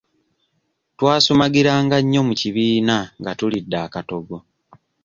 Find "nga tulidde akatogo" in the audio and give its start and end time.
3.19-4.37